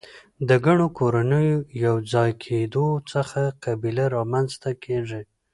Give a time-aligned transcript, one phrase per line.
[0.47, 5.21] د ګڼو کورنیو د یو ځای کیدو څخه قبیله رامنځ ته کیږي.